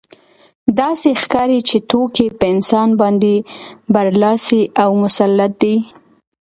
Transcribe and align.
داسې 0.79 1.09
ښکاري 1.21 1.59
چې 1.69 1.77
توکي 1.89 2.27
په 2.37 2.45
انسان 2.53 2.89
باندې 3.01 3.33
برلاسي 3.93 4.61
او 4.83 4.89
مسلط 5.03 5.51
دي 5.63 5.75